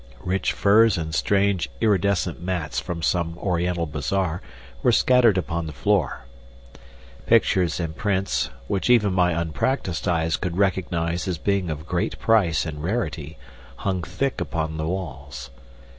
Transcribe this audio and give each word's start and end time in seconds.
Rich 0.23 0.53
furs 0.53 0.97
and 0.97 1.13
strange 1.13 1.69
iridescent 1.79 2.41
mats 2.41 2.79
from 2.79 3.03
some 3.03 3.37
Oriental 3.37 3.85
bazaar 3.85 4.41
were 4.81 4.91
scattered 4.91 5.37
upon 5.37 5.67
the 5.67 5.73
floor. 5.73 6.25
Pictures 7.27 7.79
and 7.79 7.95
prints 7.95 8.49
which 8.65 8.89
even 8.89 9.13
my 9.13 9.29
unpractised 9.39 10.07
eyes 10.07 10.37
could 10.37 10.57
recognize 10.57 11.27
as 11.27 11.37
being 11.37 11.69
of 11.69 11.85
great 11.85 12.17
price 12.17 12.65
and 12.65 12.83
rarity 12.83 13.37
hung 13.75 14.01
thick 14.01 14.41
upon 14.41 14.77
the 14.77 14.87
walls. 14.87 15.51